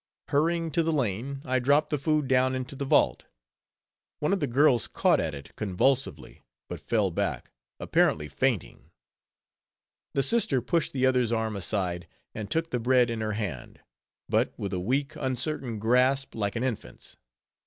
[0.29, 3.25] Hurrying to the lane, I dropped the food down into the vault.
[4.17, 8.89] One of the girls caught at it convulsively, but fell back, apparently fainting;
[10.15, 13.79] the sister pushed the other's arm aside, and took the bread in her hand;
[14.27, 17.15] but with a weak uncertain grasp like an infant's.